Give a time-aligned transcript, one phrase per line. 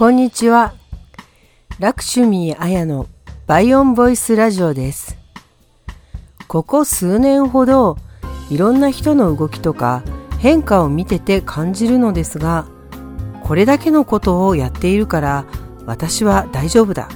[0.00, 0.72] こんにちは。
[1.78, 3.06] ラクシュミー・アヤの
[3.46, 5.18] バイオンボイスラジオです。
[6.48, 7.98] ここ数年ほど
[8.48, 10.02] いろんな人の動きとか
[10.38, 12.66] 変化を見てて感じるのですが、
[13.42, 15.44] これだけのことをやっているから
[15.84, 17.10] 私は大丈夫だ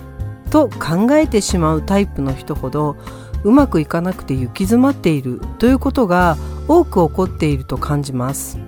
[0.50, 2.96] と考えてしまうタイプの人ほど
[3.44, 6.36] うまくいかなくて行き詰まっているということが
[6.68, 8.58] 多く起こっていると感じます。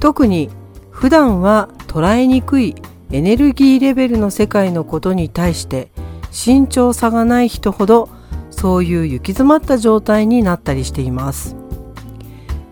[0.00, 0.50] 特に
[0.90, 2.74] 普段は捉えにくい
[3.12, 5.90] エネルギーレベルの世界のことに対して
[6.30, 8.08] 慎重さがない人ほど
[8.50, 11.56] そういう行き詰まった状態になったりしています。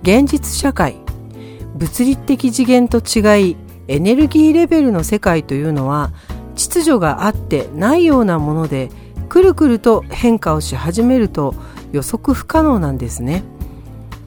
[0.02, 0.96] 現実社会
[1.74, 3.56] 物理的次元と違い
[3.86, 6.10] エネルギーレベルの世界というのは
[6.54, 8.88] 秩序があってないようなもので
[9.28, 11.54] くるくると変化をし始めると
[11.92, 13.44] 予測不可能なんですね。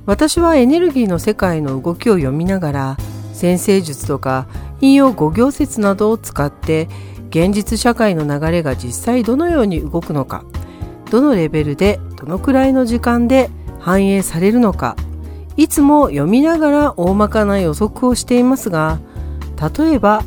[0.06, 2.98] 私はエネルギーの世界の動きを読みながら
[3.34, 4.48] 先生術とか
[4.84, 6.90] 引用五行説などを使って
[7.30, 10.44] 現実社会の流れが実際どのように動くのか
[11.10, 14.98] どのレベルでどのくらいの時間で反映されるのか
[15.56, 19.00] いつも読みながら大まかな予測をしていますが
[19.78, 20.26] 例えば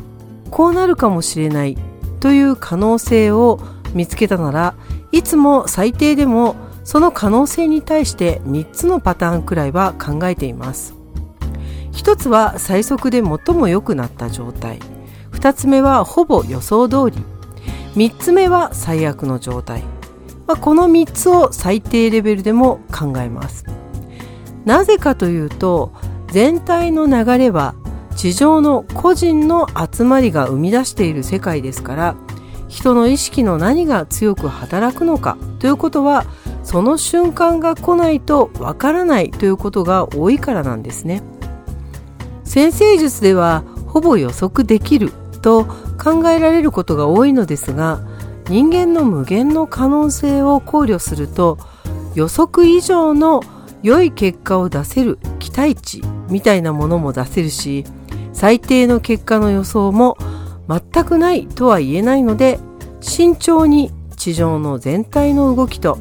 [0.49, 1.77] こうなるかもしれない
[2.19, 3.59] という可能性を
[3.93, 4.73] 見つけたなら
[5.11, 10.96] いつも最低でもその可能性に対して3つのパターンくらいは考えています。
[11.97, 14.79] 1つは最速で最も良くなった状態。
[15.31, 17.23] 2つ目はほぼ予想通り。
[17.95, 19.81] 3つ目は最悪の状態、
[20.45, 23.65] まあ、この3つを最低レベルでも考えます。
[24.65, 25.93] なぜかというと
[26.31, 27.73] 全体の流れは
[28.15, 32.15] 地上の個人の集まりが生み出している世界ですから
[32.67, 36.25] 人の意識の何が強く働くのかということは
[36.63, 41.23] その瞬間が来ないとわからないということが多いからなんですね。
[42.57, 45.11] 先生術ではほぼ予測できる
[45.43, 45.65] と
[46.03, 48.01] 考えられることが多いのですが
[48.49, 51.59] 人間の無限の可能性を考慮すると
[52.15, 53.43] 予測以上の
[53.83, 57.85] 良い結果を出せる期待値みたいなものも出せるし
[58.33, 60.17] 最低の結果の予想も
[60.67, 62.57] 全くないとは言えないので
[63.01, 65.99] 慎重に地上の全体の動きと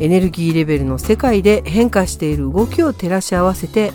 [0.00, 3.92] エネルギーレベルの世界で変化している動きを照らし合わせて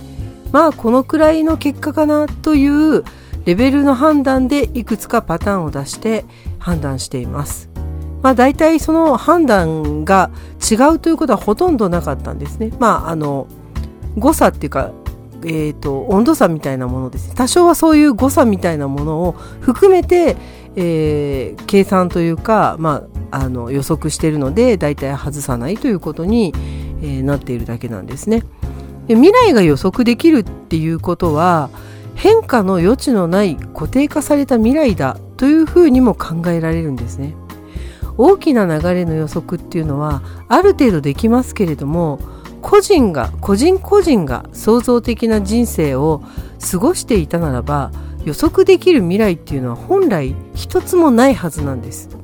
[0.53, 3.03] まあこのくらいの結果かなという
[3.44, 6.24] レベルの判断でいくつかパターンを出して
[6.59, 7.69] 判断しています。
[8.22, 10.30] まあ大体その判断が
[10.72, 12.72] 違うということはほとんどなかったんですね。
[12.80, 13.47] まああの
[14.18, 14.92] 誤差っていうか
[15.46, 20.38] えーと、温度差みたいなものですね多少はそういう誤差みたいなものを含めて、
[20.78, 26.53] えー、計算というか、まあ、あの予測しているので大体外さないということに、
[27.02, 28.44] えー、なっているだけなんですね。
[29.08, 31.69] で未来が予測できるっていうことは
[32.16, 37.36] 変化の余地のない固定化された未来だというふうにも考えられるんですね。
[38.18, 42.19] 大きな流れの予測っていうのはある程度できますけれども
[42.62, 46.22] 個人が個人個人が創造的な人生を
[46.72, 47.92] 過ごしていたならば
[48.24, 52.22] 予測できる未来っていうのは本来一つもないはずなんです。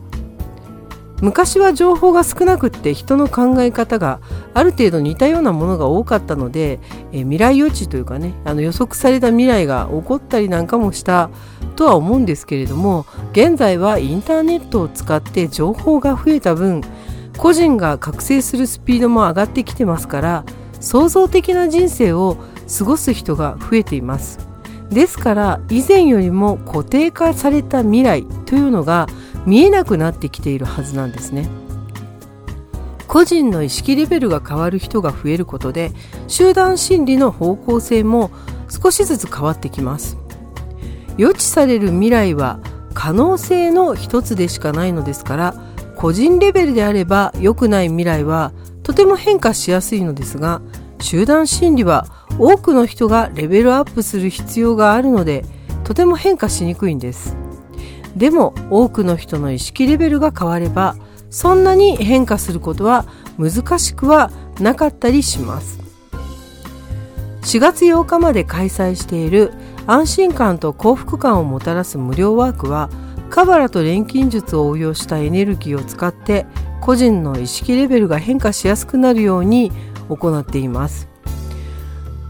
[1.22, 4.22] 昔は情報が少なくって人の考え方が
[4.54, 6.80] ある程度似たようなものが多かったので、
[7.12, 11.30] え未来予知というかねあの予測された未来が起こったりなんかもした
[11.76, 16.82] とは思うんですけれども現在はインターネットを使って情報が増えた分
[17.38, 20.44] 個人が覚醒するスピードも上がってきてますから
[20.80, 22.38] 創造的な人生を
[22.78, 24.50] 過ごす人が増えています。
[24.90, 29.08] ですから以前よりも固定化された未来というのが
[29.50, 31.50] 見えなくなってきているはずなんですね。
[33.08, 35.92] 個人の意識レベルが変わる人が増えることで
[36.28, 38.30] 集団心理の方向性も
[38.70, 40.18] 少しずつ変わってきます。
[41.18, 42.60] 予知される未来は
[42.94, 45.56] 可能性の一つでしかないのですから
[45.96, 50.62] 個人レベルであれば良くない未来はとても変化しやすいのですが
[51.02, 52.06] 集団心理は
[52.38, 55.44] 多くの人がレベルアップする必要があるので
[55.84, 57.36] とても変化しにくいんです。
[58.16, 60.96] でも多くの人の意識レベルが変われば
[61.30, 63.06] そんなに変化することは
[63.38, 65.80] 難しくはなかったりします。
[67.42, 69.54] 4月8日まで開催している
[69.88, 72.90] 安心感と幸福感をもたらす無料ワークは
[73.30, 76.46] カバラと錬金術を応用したエネルギーを使って
[76.82, 79.72] 個人の意識レベルが変化しやすくなるように
[80.10, 81.08] 行っています。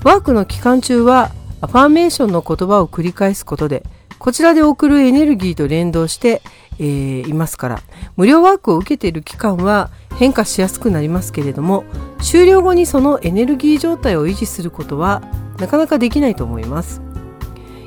[0.03, 3.83] ワークの期間中はアファーメーションの言葉を繰り返すことで
[4.19, 6.42] こちらで送るエネルギーと連動して、
[6.77, 7.81] えー、いますから、
[8.18, 11.86] 無料ワークを受けている期間は変化しやすくなりますけれども、
[12.21, 15.24] 終了後にそのエネルギー状態を維持することは
[15.57, 17.01] なかなかできないと思います。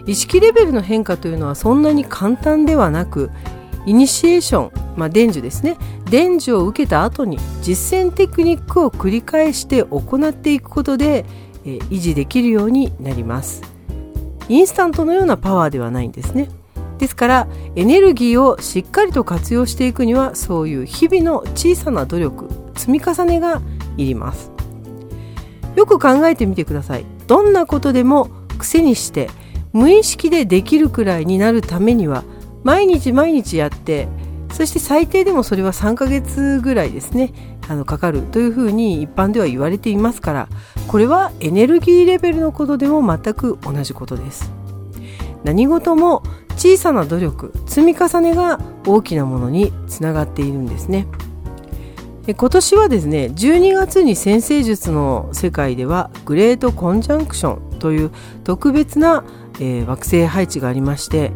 [0.07, 3.31] 意識レベルの変化というのはそんなに簡単ではなく
[3.87, 5.77] イニシエーション、まあ、伝授ですね。
[6.11, 11.25] 伝授を受けた後に実践テクニックを繰り返して行っていくことで、
[11.65, 13.72] えー、維持できるようになります。
[14.49, 16.49] インスタントのようなパワーではないんですね。
[16.99, 23.61] ですからエネルギーをしっかりと活用していくにはそういう日々の小さな努力積み重ねが
[23.97, 24.53] いります。
[25.75, 27.05] よく考えてみてください。
[27.27, 29.31] どんなことでも癖にして
[29.73, 32.25] 無意識でできるくらいになるためには
[32.63, 34.07] 毎日毎日やって
[34.53, 37.33] そして最低でもそれは3ヶ月ぐらいですね。
[37.69, 40.49] あのかかるというふうに一般では言われていますから
[40.89, 44.53] これはエネルギーレベルのことでも全く同じことです。
[45.45, 46.23] 何事も
[46.57, 51.07] 小さな努力積み重ねが大きなものにつながっているんですね。
[52.37, 58.11] 今年はですね12月に先生術の世界ではグレートコンジャンクションという
[58.45, 59.25] 特別な、
[59.57, 61.33] えー、惑星配置がありまして、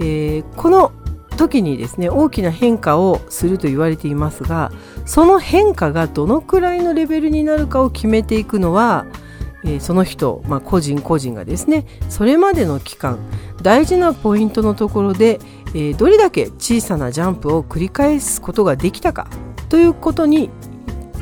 [0.00, 0.90] えー、この
[1.36, 4.72] 時にですね大きな変化をすると言われていますが
[5.04, 9.06] その変化がどのくらいのレベルになるかを決めていくのは、
[9.64, 13.18] えー、その人、まあ、個人個人がですねそれまでの期間
[13.62, 19.28] 大事なポイントのところで、えー、どれだけ小さなジャンプを繰り返すことができたか
[19.68, 20.50] ということに、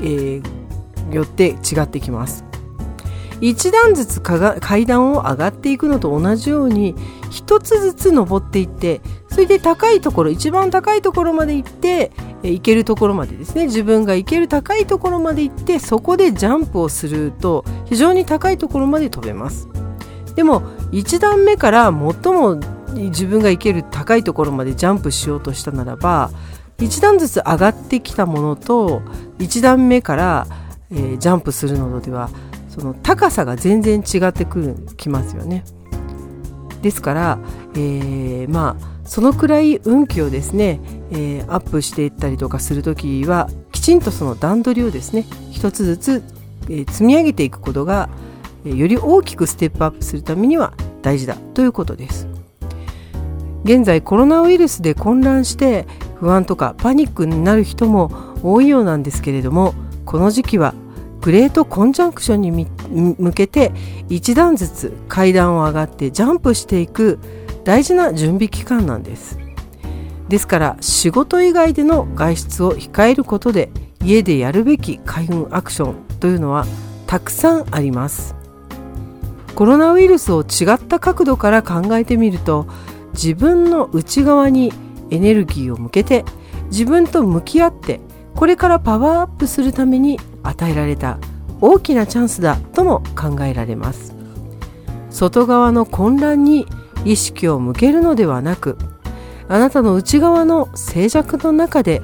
[0.01, 2.45] えー、よって違ってきます。
[3.43, 6.95] 一段ずつ階段を上がっていくのと同じように
[7.29, 9.01] 一つずつ登っていって
[9.33, 12.13] それで高いところ一番高いところまで行って
[12.43, 19.69] 行けるところまでですね自分が行ける高いところまで行ってそこでジャンプをすると非常に高いところまで飛べます
[20.35, 20.61] でも
[20.93, 22.57] 1段目から最も
[22.93, 26.31] 自分が行ける高いところまでジャンプしようとしたならば
[26.79, 29.01] 1段ずつ上がってきたものと
[29.39, 30.47] 1段目から、
[30.91, 32.29] えー、ジャンプするのでは
[32.69, 35.65] その高さが全然違ってくるきますよね。
[36.81, 37.39] ですから、
[37.75, 46.23] えー、まあそのくらい運気をですね、えー、アップしていったりとかする時はきちんとその段取りをですね一つずつ、
[46.69, 48.09] えー、積み上げていくことが、
[48.65, 52.29] えー、より大きくステップアップするためには大事だということです。
[53.65, 58.11] 現在コロナウイルスで混乱して不安とかパニックになる人も
[58.43, 60.75] 多いようなんですけれどもこの時期は
[61.21, 62.51] グレートコンジャンクションに
[63.19, 63.73] 向けて
[64.09, 67.21] 一段ずつ階段を上がってジャンプしていく
[67.65, 69.39] 大事な準備期間なんです。
[70.29, 73.71] ですから仕事以外での外出を控えることで
[74.03, 76.67] 家でやるべき開運アクションというのは
[77.07, 78.35] たくさんあります。
[79.55, 82.67] コロナウイルスを違った角度から考えてみると
[83.13, 84.73] 自分の内側に
[85.11, 86.25] エネルギーを向けて
[86.71, 88.01] 自分と向き合って
[88.35, 91.19] これからパワーアップするために与えられた
[91.61, 94.15] 大きなチャンスだとも考えられます。
[95.11, 96.67] 外側の混乱に
[97.05, 98.79] 意識を向けるのではなく
[99.49, 102.03] あなたの内側の静寂の中で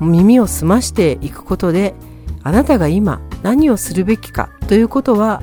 [0.00, 1.94] 耳を澄ましていくことで
[2.42, 5.42] あなたが今何をするべきかということは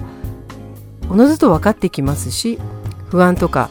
[1.10, 2.60] おのずと分かってきますし
[3.10, 3.70] 不安とか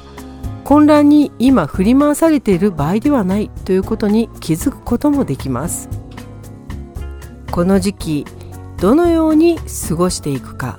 [0.65, 5.89] 混乱に今振り回されている場合ではないということに気づくこともできます。
[7.51, 8.27] この時期
[8.79, 9.59] どのように
[9.89, 10.79] 過ごしていくか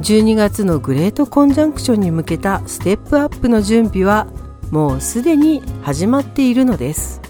[0.00, 4.26] 12月のグレートコンジャンクションに向けたステップアップの準備は
[4.70, 7.20] もうすでに始まっているのです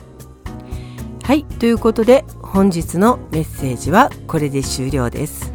[1.22, 5.52] はいということで本日のメッセージはこれで終了です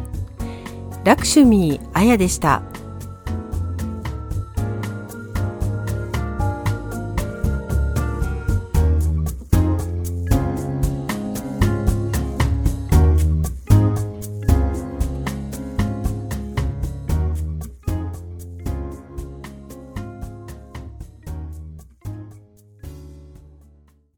[1.04, 2.62] ラクシュミーあやでした。